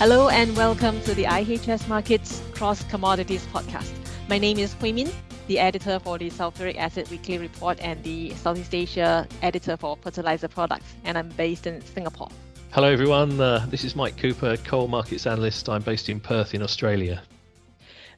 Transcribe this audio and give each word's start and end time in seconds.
Hello 0.00 0.30
and 0.30 0.56
welcome 0.56 0.98
to 1.02 1.14
the 1.14 1.24
IHS 1.24 1.82
Markit 1.82 2.24
Cross 2.54 2.84
Commodities 2.84 3.46
podcast. 3.52 3.92
My 4.30 4.38
name 4.38 4.58
is 4.58 4.72
Hui 4.72 4.92
Min, 4.92 5.10
the 5.46 5.58
editor 5.58 5.98
for 5.98 6.16
the 6.16 6.30
Sulfuric 6.30 6.78
Acid 6.78 7.10
Weekly 7.10 7.36
Report 7.36 7.78
and 7.82 8.02
the 8.02 8.30
Southeast 8.30 8.74
Asia 8.74 9.28
editor 9.42 9.76
for 9.76 9.98
fertilizer 10.00 10.48
products, 10.48 10.94
and 11.04 11.18
I'm 11.18 11.28
based 11.28 11.66
in 11.66 11.82
Singapore. 11.82 12.30
Hello, 12.70 12.90
everyone. 12.90 13.38
Uh, 13.38 13.66
this 13.68 13.84
is 13.84 13.94
Mike 13.94 14.16
Cooper, 14.16 14.56
coal 14.56 14.88
markets 14.88 15.26
analyst. 15.26 15.68
I'm 15.68 15.82
based 15.82 16.08
in 16.08 16.18
Perth, 16.18 16.54
in 16.54 16.62
Australia. 16.62 17.22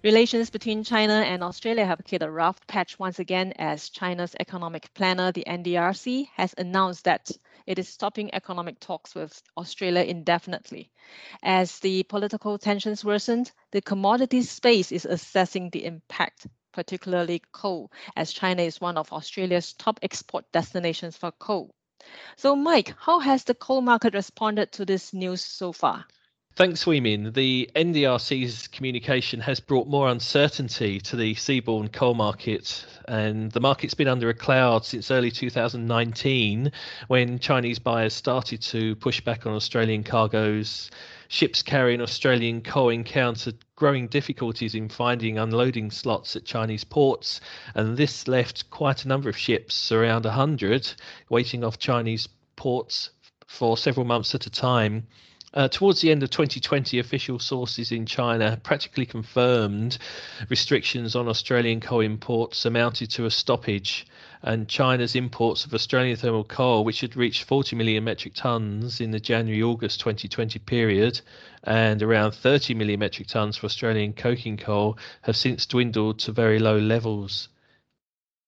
Relations 0.05 0.51
between 0.51 0.85
China 0.85 1.15
and 1.15 1.43
Australia 1.43 1.85
have 1.85 2.01
hit 2.07 2.23
a 2.23 2.31
rough 2.31 2.65
patch 2.69 2.97
once 3.01 3.19
again 3.19 3.55
as 3.59 3.89
China's 3.89 4.37
economic 4.39 4.95
planner, 4.95 5.33
the 5.33 5.45
NDRC, 5.49 6.29
has 6.37 6.55
announced 6.59 7.03
that 7.07 7.33
it 7.67 7.79
is 7.79 7.89
stopping 7.89 8.35
economic 8.35 8.81
talks 8.81 9.15
with 9.15 9.43
Australia 9.57 10.03
indefinitely. 10.03 10.91
As 11.43 11.79
the 11.81 12.03
political 12.05 12.59
tensions 12.59 13.05
worsened, 13.05 13.53
the 13.71 13.81
commodities 13.81 14.51
space 14.51 14.93
is 14.93 15.05
assessing 15.05 15.71
the 15.71 15.85
impact, 15.85 16.47
particularly 16.73 17.43
coal, 17.53 17.91
as 18.17 18.33
China 18.33 18.63
is 18.63 18.81
one 18.81 18.97
of 18.97 19.13
Australia's 19.13 19.73
top 19.73 20.01
export 20.03 20.45
destinations 20.53 21.17
for 21.17 21.33
coal. 21.33 21.75
So, 22.37 22.57
Mike, 22.57 22.95
how 22.99 23.21
has 23.21 23.45
the 23.45 23.55
coal 23.55 23.81
market 23.81 24.15
responded 24.15 24.73
to 24.73 24.85
this 24.85 25.13
news 25.15 25.45
so 25.45 25.73
far? 25.73 26.07
Thanks, 26.55 26.83
Hui 26.83 27.01
Min. 27.01 27.33
The 27.33 27.71
NDRC's 27.75 28.69
communication 28.69 29.41
has 29.41 29.59
brought 29.59 29.89
more 29.89 30.11
uncertainty 30.11 31.01
to 31.01 31.17
the 31.17 31.35
seaborne 31.35 31.91
coal 31.91 32.13
market, 32.13 32.85
and 33.09 33.51
the 33.53 33.61
market's 33.61 33.95
been 33.95 34.07
under 34.07 34.29
a 34.29 34.35
cloud 34.35 34.85
since 34.85 35.11
early 35.11 35.31
2019 35.31 36.71
when 37.09 37.39
Chinese 37.39 37.79
buyers 37.79 38.13
started 38.13 38.61
to 38.65 38.95
push 38.97 39.23
back 39.23 39.47
on 39.47 39.55
Australian 39.55 40.05
cargoes. 40.05 40.91
Ships 41.29 41.63
carrying 41.63 42.03
Australian 42.03 42.61
coal 42.61 42.91
encountered 42.91 43.57
growing 43.75 44.07
difficulties 44.09 44.75
in 44.75 44.91
finding 44.91 45.39
unloading 45.39 45.91
slots 45.91 46.37
at 46.37 46.45
Chinese 46.45 46.85
ports, 46.85 47.41
and 47.75 47.97
this 47.97 48.29
left 48.29 48.69
quite 48.69 49.07
a 49.07 49.09
number 49.09 49.31
of 49.31 49.39
ships, 49.39 49.91
around 49.91 50.27
100, 50.27 50.93
waiting 51.31 51.65
off 51.65 51.79
Chinese 51.79 52.29
ports 52.57 53.09
for 53.47 53.79
several 53.79 54.05
months 54.05 54.35
at 54.35 54.45
a 54.45 54.51
time. 54.51 55.07
Uh, 55.55 55.69
towards 55.69 56.01
the 56.01 56.11
end 56.11 56.23
of 56.23 56.31
2020, 56.31 56.99
official 56.99 57.39
sources 57.39 57.93
in 57.93 58.07
China 58.07 58.59
practically 58.63 59.05
confirmed 59.05 59.99
restrictions 60.49 61.15
on 61.15 61.29
Australian 61.29 61.79
coal 61.79 62.01
imports 62.01 62.65
amounted 62.65 63.11
to 63.11 63.27
a 63.27 63.31
stoppage, 63.31 64.07
and 64.43 64.67
China's 64.67 65.15
imports 65.15 65.67
of 65.67 65.75
Australian 65.75 66.17
thermal 66.17 66.45
coal, 66.45 66.85
which 66.85 67.03
had 67.03 67.17
reached 67.17 67.45
40 67.45 67.77
million 67.77 68.03
metric 68.03 68.33
tons 68.35 68.99
in 68.99 69.11
the 69.11 69.21
January 69.21 69.63
August 69.63 70.01
2020 70.01 70.59
period, 70.61 71.21
and 71.65 72.03
around 72.03 72.33
30 72.33 72.73
million 72.73 73.01
metric 73.01 73.29
tons 73.29 73.59
for 73.59 73.67
Australian 73.67 74.15
coking 74.15 74.57
coal, 74.57 74.97
have 75.21 75.37
since 75.37 75.67
dwindled 75.67 76.19
to 76.21 76.33
very 76.33 76.59
low 76.59 76.79
levels. 76.79 77.51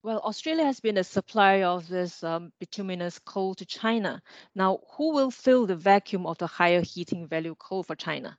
Well, 0.05 0.21
Australia 0.21 0.67
has 0.67 0.81
been 0.81 0.99
a 0.99 1.03
supplier 1.03 1.65
of 1.65 1.89
this 1.89 2.23
um, 2.23 2.53
bituminous 2.61 3.19
coal 3.21 3.55
to 3.55 3.65
China. 3.65 4.21
Now, 4.55 4.81
who 4.99 5.15
will 5.15 5.31
fill 5.31 5.65
the 5.65 5.77
vacuum 5.77 6.27
of 6.27 6.37
the 6.37 6.47
higher 6.47 6.83
heating 6.83 7.27
value 7.27 7.55
coal 7.59 7.83
for 7.83 7.97
China? 7.97 8.37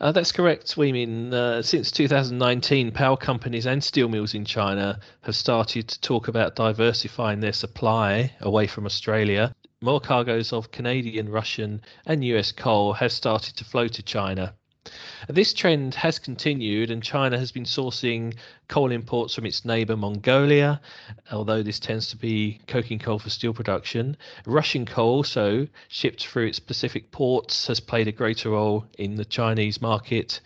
Uh, 0.00 0.12
that's 0.12 0.30
correct, 0.30 0.70
Hui 0.70 0.92
Min. 0.92 1.34
Uh, 1.34 1.60
since 1.60 1.90
2019, 1.90 2.92
power 2.92 3.16
companies 3.16 3.66
and 3.66 3.82
steel 3.82 4.08
mills 4.08 4.34
in 4.34 4.44
China 4.44 5.00
have 5.22 5.34
started 5.34 5.88
to 5.88 6.00
talk 6.00 6.28
about 6.28 6.54
diversifying 6.54 7.40
their 7.40 7.52
supply 7.52 8.32
away 8.40 8.68
from 8.68 8.86
Australia. 8.86 9.52
More 9.80 10.00
cargoes 10.00 10.52
of 10.52 10.70
Canadian, 10.70 11.28
Russian, 11.28 11.82
and 12.06 12.24
US 12.26 12.52
coal 12.52 12.92
have 12.92 13.10
started 13.10 13.56
to 13.56 13.64
flow 13.64 13.88
to 13.88 14.04
China. 14.04 14.54
This 15.28 15.54
trend 15.54 15.94
has 15.94 16.18
continued, 16.18 16.90
and 16.90 17.02
China 17.02 17.38
has 17.38 17.52
been 17.52 17.64
sourcing 17.64 18.34
coal 18.66 18.90
imports 18.90 19.34
from 19.34 19.46
its 19.46 19.64
neighbor 19.64 19.96
Mongolia, 19.96 20.80
although 21.30 21.62
this 21.62 21.78
tends 21.78 22.08
to 22.08 22.16
be 22.16 22.60
coking 22.66 22.98
coal 22.98 23.20
for 23.20 23.30
steel 23.30 23.54
production. 23.54 24.16
Russian 24.44 24.84
coal, 24.84 25.18
also 25.18 25.68
shipped 25.86 26.26
through 26.26 26.46
its 26.46 26.58
Pacific 26.58 27.12
ports, 27.12 27.68
has 27.68 27.78
played 27.78 28.08
a 28.08 28.12
greater 28.12 28.50
role 28.50 28.84
in 28.98 29.14
the 29.14 29.24
Chinese 29.24 29.80
market, 29.80 30.40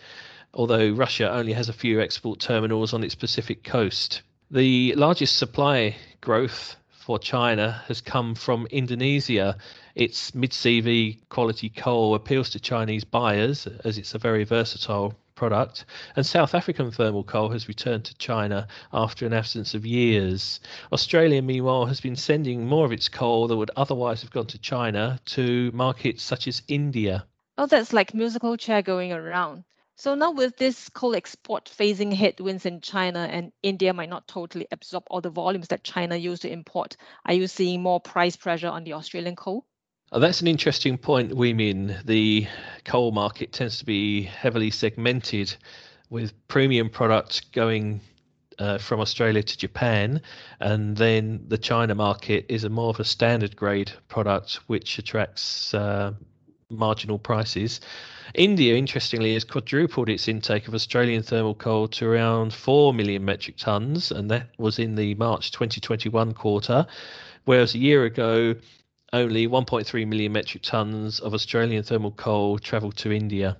although 0.52 0.90
Russia 0.90 1.30
only 1.30 1.54
has 1.54 1.70
a 1.70 1.72
few 1.72 2.00
export 2.00 2.38
terminals 2.38 2.92
on 2.92 3.02
its 3.02 3.14
Pacific 3.14 3.64
coast. 3.64 4.20
The 4.50 4.94
largest 4.96 5.36
supply 5.36 5.96
growth 6.20 6.76
for 7.06 7.20
China 7.20 7.84
has 7.86 8.00
come 8.00 8.34
from 8.34 8.66
Indonesia. 8.66 9.56
Its 9.94 10.34
mid 10.34 10.50
CV 10.50 11.20
quality 11.28 11.68
coal 11.68 12.16
appeals 12.16 12.50
to 12.50 12.58
Chinese 12.58 13.04
buyers 13.04 13.68
as 13.84 13.96
it's 13.96 14.16
a 14.16 14.18
very 14.18 14.42
versatile 14.42 15.14
product. 15.36 15.84
And 16.16 16.26
South 16.26 16.52
African 16.52 16.90
thermal 16.90 17.22
coal 17.22 17.50
has 17.50 17.68
returned 17.68 18.06
to 18.06 18.18
China 18.18 18.66
after 18.92 19.24
an 19.24 19.32
absence 19.32 19.72
of 19.72 19.86
years. 19.86 20.58
Australia, 20.92 21.42
meanwhile, 21.42 21.86
has 21.86 22.00
been 22.00 22.16
sending 22.16 22.66
more 22.66 22.84
of 22.84 22.90
its 22.90 23.08
coal 23.08 23.46
that 23.46 23.56
would 23.56 23.70
otherwise 23.76 24.22
have 24.22 24.32
gone 24.32 24.48
to 24.48 24.58
China 24.58 25.20
to 25.26 25.70
markets 25.72 26.24
such 26.24 26.48
as 26.48 26.62
India. 26.66 27.24
Oh, 27.56 27.66
that's 27.66 27.92
like 27.92 28.14
musical 28.14 28.56
chair 28.56 28.82
going 28.82 29.12
around. 29.12 29.62
So 29.98 30.14
now 30.14 30.30
with 30.30 30.58
this 30.58 30.90
coal 30.90 31.16
export 31.16 31.70
facing 31.70 32.12
headwinds 32.12 32.66
in 32.66 32.82
China 32.82 33.20
and 33.30 33.50
India 33.62 33.94
might 33.94 34.10
not 34.10 34.28
totally 34.28 34.66
absorb 34.70 35.04
all 35.08 35.22
the 35.22 35.30
volumes 35.30 35.68
that 35.68 35.84
China 35.84 36.16
used 36.16 36.42
to 36.42 36.52
import, 36.52 36.98
are 37.24 37.32
you 37.32 37.46
seeing 37.46 37.82
more 37.82 37.98
price 37.98 38.36
pressure 38.36 38.68
on 38.68 38.84
the 38.84 38.92
Australian 38.92 39.36
coal? 39.36 39.64
Oh, 40.12 40.20
that's 40.20 40.42
an 40.42 40.48
interesting 40.48 40.98
point, 40.98 41.32
Hui 41.32 41.54
Min 41.54 41.98
The 42.04 42.46
coal 42.84 43.10
market 43.10 43.52
tends 43.52 43.78
to 43.78 43.86
be 43.86 44.22
heavily 44.22 44.70
segmented 44.70 45.56
with 46.10 46.46
premium 46.46 46.90
products 46.90 47.40
going 47.40 48.02
uh, 48.58 48.76
from 48.76 49.00
Australia 49.00 49.42
to 49.42 49.56
Japan, 49.56 50.20
and 50.60 50.94
then 50.94 51.44
the 51.48 51.58
China 51.58 51.94
market 51.94 52.44
is 52.50 52.64
a 52.64 52.68
more 52.68 52.90
of 52.90 53.00
a 53.00 53.04
standard 53.04 53.56
grade 53.56 53.92
product 54.08 54.60
which 54.66 54.98
attracts 54.98 55.72
uh, 55.72 56.12
marginal 56.70 57.18
prices. 57.18 57.80
India, 58.34 58.74
interestingly, 58.74 59.34
has 59.34 59.44
quadrupled 59.44 60.08
its 60.08 60.28
intake 60.28 60.66
of 60.66 60.74
Australian 60.74 61.22
thermal 61.22 61.54
coal 61.54 61.86
to 61.88 62.06
around 62.06 62.52
4 62.52 62.92
million 62.92 63.24
metric 63.24 63.56
tons, 63.56 64.10
and 64.10 64.30
that 64.30 64.48
was 64.58 64.78
in 64.78 64.96
the 64.96 65.14
March 65.14 65.52
2021 65.52 66.34
quarter, 66.34 66.86
whereas 67.44 67.74
a 67.74 67.78
year 67.78 68.04
ago, 68.04 68.54
only 69.12 69.46
1.3 69.46 70.06
million 70.08 70.32
metric 70.32 70.62
tons 70.64 71.20
of 71.20 71.34
Australian 71.34 71.84
thermal 71.84 72.10
coal 72.10 72.58
travelled 72.58 72.96
to 72.96 73.12
India. 73.12 73.56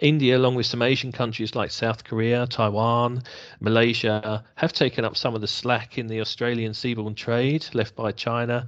India, 0.00 0.36
along 0.36 0.54
with 0.54 0.66
some 0.66 0.82
Asian 0.82 1.12
countries 1.12 1.54
like 1.54 1.70
South 1.70 2.04
Korea, 2.04 2.46
Taiwan, 2.46 3.22
Malaysia, 3.60 4.42
have 4.56 4.72
taken 4.72 5.04
up 5.04 5.16
some 5.16 5.34
of 5.34 5.40
the 5.40 5.46
slack 5.46 5.98
in 5.98 6.06
the 6.06 6.20
Australian 6.20 6.72
seaborne 6.72 7.14
trade 7.14 7.66
left 7.74 7.94
by 7.94 8.10
China 8.10 8.66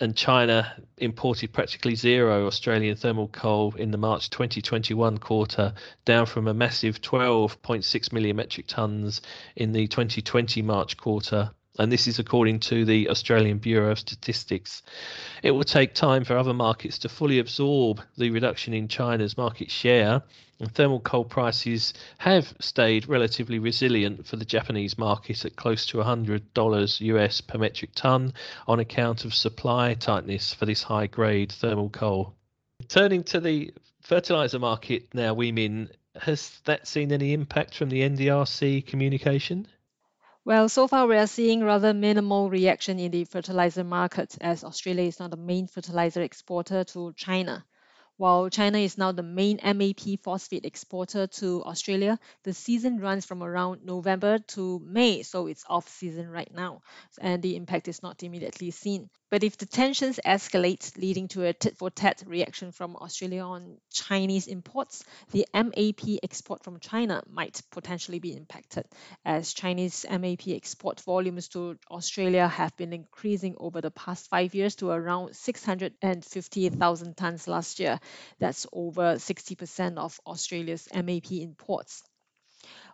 and 0.00 0.16
China 0.16 0.74
imported 0.98 1.52
practically 1.52 1.94
zero 1.94 2.46
Australian 2.46 2.96
thermal 2.96 3.28
coal 3.28 3.74
in 3.76 3.90
the 3.90 3.98
March 3.98 4.30
2021 4.30 5.18
quarter, 5.18 5.74
down 6.04 6.26
from 6.26 6.48
a 6.48 6.54
massive 6.54 7.00
12.6 7.00 8.12
million 8.12 8.36
metric 8.36 8.66
tons 8.66 9.20
in 9.56 9.72
the 9.72 9.86
2020 9.86 10.62
March 10.62 10.96
quarter. 10.96 11.50
And 11.78 11.90
this 11.90 12.06
is 12.06 12.18
according 12.18 12.60
to 12.60 12.84
the 12.84 13.08
Australian 13.08 13.58
Bureau 13.58 13.92
of 13.92 13.98
Statistics. 13.98 14.82
It 15.42 15.52
will 15.52 15.64
take 15.64 15.94
time 15.94 16.24
for 16.24 16.36
other 16.36 16.52
markets 16.52 16.98
to 16.98 17.08
fully 17.08 17.38
absorb 17.38 18.02
the 18.16 18.30
reduction 18.30 18.74
in 18.74 18.88
China's 18.88 19.38
market 19.38 19.70
share 19.70 20.22
and 20.62 20.72
thermal 20.72 21.00
coal 21.00 21.24
prices 21.24 21.92
have 22.18 22.54
stayed 22.60 23.08
relatively 23.08 23.58
resilient 23.58 24.26
for 24.26 24.36
the 24.36 24.44
Japanese 24.44 24.96
market 24.96 25.44
at 25.44 25.56
close 25.56 25.86
to 25.86 25.98
$100 25.98 27.00
US 27.00 27.40
per 27.40 27.58
metric 27.58 27.90
ton 27.94 28.32
on 28.68 28.78
account 28.78 29.24
of 29.24 29.34
supply 29.34 29.94
tightness 29.94 30.54
for 30.54 30.64
this 30.64 30.84
high 30.84 31.08
grade 31.08 31.50
thermal 31.50 31.90
coal. 31.90 32.34
Turning 32.88 33.24
to 33.24 33.40
the 33.40 33.74
fertilizer 34.00 34.60
market 34.60 35.12
now, 35.12 35.34
Hui 35.34 35.50
Min, 35.50 35.90
has 36.14 36.60
that 36.64 36.86
seen 36.86 37.10
any 37.12 37.32
impact 37.32 37.74
from 37.74 37.88
the 37.88 38.02
NDRC 38.02 38.86
communication? 38.86 39.66
Well, 40.44 40.68
so 40.68 40.86
far 40.86 41.08
we 41.08 41.16
are 41.16 41.26
seeing 41.26 41.64
rather 41.64 41.92
minimal 41.92 42.48
reaction 42.48 43.00
in 43.00 43.10
the 43.10 43.24
fertilizer 43.24 43.82
market 43.82 44.38
as 44.40 44.62
Australia 44.62 45.02
is 45.02 45.18
not 45.18 45.32
the 45.32 45.36
main 45.36 45.66
fertilizer 45.66 46.22
exporter 46.22 46.84
to 46.84 47.12
China. 47.14 47.64
While 48.22 48.50
China 48.50 48.78
is 48.78 48.96
now 48.98 49.10
the 49.10 49.24
main 49.24 49.58
MAP 49.64 50.20
phosphate 50.22 50.64
exporter 50.64 51.26
to 51.26 51.64
Australia, 51.64 52.20
the 52.44 52.54
season 52.54 53.00
runs 53.00 53.26
from 53.26 53.42
around 53.42 53.84
November 53.84 54.38
to 54.54 54.78
May, 54.78 55.24
so 55.24 55.48
it's 55.48 55.64
off 55.68 55.88
season 55.88 56.30
right 56.30 56.54
now, 56.54 56.82
and 57.20 57.42
the 57.42 57.56
impact 57.56 57.88
is 57.88 58.00
not 58.00 58.22
immediately 58.22 58.70
seen. 58.70 59.10
But 59.28 59.42
if 59.42 59.56
the 59.56 59.66
tensions 59.66 60.20
escalate, 60.26 60.96
leading 60.98 61.26
to 61.28 61.46
a 61.46 61.54
tit 61.54 61.78
for 61.78 61.90
tat 61.90 62.22
reaction 62.26 62.70
from 62.70 62.96
Australia 62.96 63.42
on 63.42 63.78
Chinese 63.90 64.46
imports, 64.46 65.02
the 65.30 65.46
MAP 65.54 66.18
export 66.22 66.62
from 66.62 66.78
China 66.78 67.22
might 67.28 67.62
potentially 67.70 68.18
be 68.18 68.36
impacted, 68.36 68.84
as 69.24 69.54
Chinese 69.54 70.04
MAP 70.08 70.46
export 70.48 71.00
volumes 71.00 71.48
to 71.48 71.78
Australia 71.90 72.46
have 72.46 72.76
been 72.76 72.92
increasing 72.92 73.56
over 73.58 73.80
the 73.80 73.90
past 73.90 74.28
five 74.28 74.54
years 74.54 74.76
to 74.76 74.90
around 74.90 75.34
650,000 75.34 77.16
tons 77.16 77.48
last 77.48 77.80
year, 77.80 77.98
That's 78.38 78.66
over 78.72 79.16
60% 79.16 79.98
of 79.98 80.20
Australia's 80.26 80.88
MAP 80.94 81.32
imports. 81.32 82.02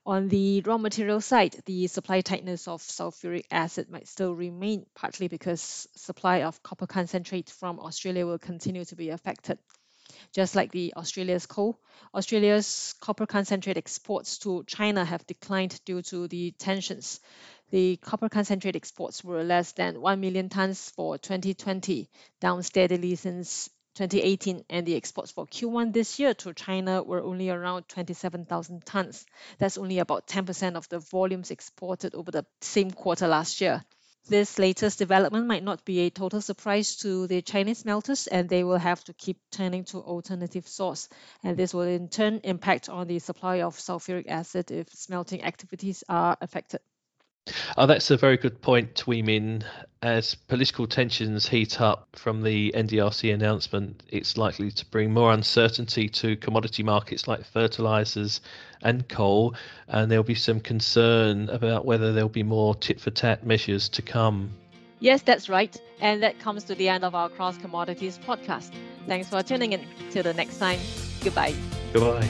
On 0.07 0.29
the 0.29 0.63
raw 0.63 0.79
material 0.79 1.21
side, 1.21 1.55
the 1.67 1.87
supply 1.87 2.23
tightness 2.23 2.67
of 2.67 2.81
sulfuric 2.81 3.45
acid 3.51 3.91
might 3.91 4.09
still 4.09 4.35
remain, 4.35 4.87
partly 4.95 5.29
because 5.29 5.87
supply 5.95 6.43
of 6.43 6.63
copper 6.63 6.87
concentrate 6.87 7.51
from 7.51 7.79
Australia 7.79 8.27
will 8.27 8.39
continue 8.39 8.85
to 8.87 8.97
be 8.97 9.11
affected. 9.11 9.59
Just 10.33 10.55
like 10.55 10.73
the 10.73 10.95
Australia's 10.95 11.45
coal, 11.45 11.79
Australia's 12.15 12.95
copper 13.01 13.27
concentrate 13.27 13.77
exports 13.77 14.39
to 14.39 14.65
China 14.67 15.05
have 15.05 15.27
declined 15.27 15.79
due 15.85 16.01
to 16.03 16.29
the 16.29 16.53
tensions. 16.53 17.21
The 17.71 17.97
copper 17.97 18.31
concentrate 18.31 18.77
exports 18.77 19.23
were 19.23 19.45
less 19.45 19.73
than 19.73 20.01
1 20.01 20.21
million 20.21 20.49
tons 20.49 20.91
for 20.91 21.19
2020, 21.19 22.09
down 22.41 22.63
steadily 22.63 23.17
since 23.17 23.69
2018, 23.99 24.65
and 24.71 24.87
the 24.87 24.95
exports 24.95 25.33
for 25.33 25.47
Q1 25.47 25.93
this 25.93 26.21
year 26.21 26.33
to 26.35 26.55
China 26.55 27.03
were 27.03 27.21
only 27.21 27.51
around 27.51 27.89
27,000 27.89 28.87
tons. 28.87 29.27
That's 29.59 29.77
only 29.77 29.99
about 29.99 30.29
10% 30.29 30.77
of 30.77 30.89
the 30.89 31.01
volumes 31.01 31.51
exported 31.51 32.15
over 32.15 32.31
the 32.31 32.47
same 32.61 32.93
quarter 32.93 33.27
last 33.27 33.61
year. 33.61 33.85
This 34.29 34.59
latest 34.59 34.99
development 34.99 35.47
might 35.47 35.65
not 35.65 35.85
be 35.85 36.01
a 36.01 36.11
total 36.11 36.41
surprise 36.41 36.97
to 36.97 37.27
the 37.27 37.43
Chinese 37.43 37.79
smelters, 37.79 38.27
and 38.27 38.49
they 38.49 38.63
will 38.63 38.79
have 38.79 39.03
to 39.05 39.15
keep 39.15 39.39
turning 39.51 39.85
to 39.85 39.99
alternative 39.99 40.69
source. 40.69 41.09
And 41.43 41.57
this 41.57 41.75
will 41.75 41.83
in 41.89 42.09
turn 42.09 42.41
impact 42.45 42.89
on 42.89 43.09
the 43.09 43.19
supply 43.19 43.63
of 43.63 43.77
sulfuric 43.77 44.29
acid 44.29 44.71
if 44.71 44.91
smelting 44.91 45.43
activities 45.43 46.05
are 46.09 46.37
affected. 46.41 46.81
Oh, 47.77 47.87
that's 47.87 48.11
a 48.11 48.17
very 48.17 48.37
good 48.37 48.61
point, 48.61 49.01
Hui 49.01 49.23
Min. 49.23 49.65
As 50.03 50.37
political 50.37 50.87
tensions 50.87 51.49
heat 51.49 51.81
up 51.81 52.09
from 52.15 52.43
the 52.43 52.73
NDRC 52.77 53.35
announcement, 53.35 54.05
it's 54.09 54.37
likely 54.37 54.71
to 54.71 54.87
bring 54.87 55.13
more 55.13 55.33
uncertainty 55.33 56.09
to 56.11 56.37
commodity 56.37 56.85
markets 56.85 57.27
like 57.27 57.45
fertilizers 57.45 58.41
and 58.83 59.09
coal, 59.09 59.57
and 59.89 60.09
there'll 60.09 60.23
be 60.23 60.37
some 60.37 60.61
concern 60.61 61.49
about 61.49 61.85
whether 61.85 62.13
there'll 62.13 62.29
be 62.29 62.45
more 62.45 62.77
tit 62.77 63.01
for 63.01 63.11
tat 63.11 63.45
measures 63.45 63.89
to 63.89 64.03
come. 64.03 64.51
Yes, 65.01 65.23
that's 65.23 65.49
right. 65.49 65.77
And 66.01 66.23
that 66.23 66.39
comes 66.39 66.63
to 66.65 66.77
the 66.77 66.89
end 66.89 67.05
of 67.05 67.17
our 67.17 67.29
Cross 67.29 67.59
Commodities 67.59 68.19
podcast. 68.19 68.73
Thanks 69.09 69.29
for 69.29 69.43
tuning 69.43 69.73
in. 69.73 69.85
Till 70.11 70.23
the 70.23 70.35
next 70.35 70.59
time, 70.59 70.79
goodbye. 71.25 71.55
Goodbye. 71.93 72.29